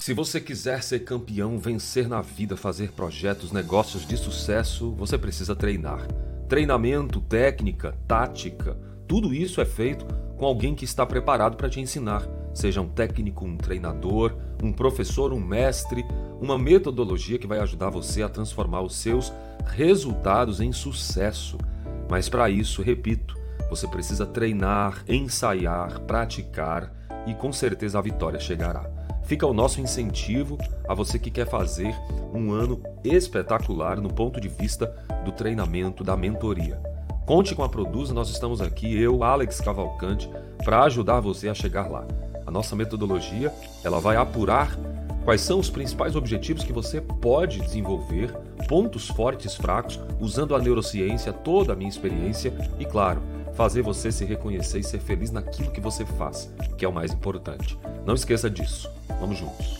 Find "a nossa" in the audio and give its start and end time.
42.44-42.74